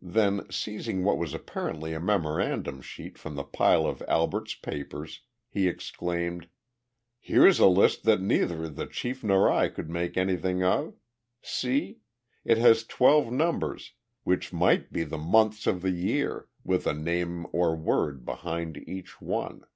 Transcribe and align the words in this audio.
Then, 0.00 0.46
seizing 0.50 1.04
what 1.04 1.18
was 1.18 1.34
apparently 1.34 1.92
a 1.92 2.00
memorandum 2.00 2.80
sheet 2.80 3.18
from 3.18 3.34
the 3.34 3.44
pile 3.44 3.84
of 3.84 4.00
Albert's 4.08 4.54
papers, 4.54 5.20
he 5.50 5.68
exclaimed: 5.68 6.48
"Here's 7.20 7.58
a 7.58 7.66
list 7.66 8.04
that 8.04 8.22
neither 8.22 8.70
the 8.70 8.86
chief 8.86 9.22
nor 9.22 9.52
I 9.52 9.68
could 9.68 9.90
make 9.90 10.16
anything 10.16 10.62
of. 10.64 10.94
See? 11.42 11.98
It 12.42 12.56
has 12.56 12.84
twelve 12.86 13.30
numbers, 13.30 13.92
which 14.24 14.50
might 14.50 14.94
be 14.94 15.04
the 15.04 15.18
months 15.18 15.66
of 15.66 15.82
the 15.82 15.90
year, 15.90 16.48
with 16.64 16.86
a 16.86 16.94
name 16.94 17.46
or 17.52 17.76
word 17.76 18.24
behind 18.24 18.78
each 18.88 19.20
one!" 19.20 19.66